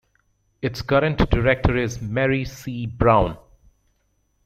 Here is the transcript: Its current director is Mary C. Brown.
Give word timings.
Its 0.63 0.81
current 0.81 1.19
director 1.29 1.77
is 1.77 2.01
Mary 2.01 2.43
C. 2.43 2.87
Brown. 2.87 3.37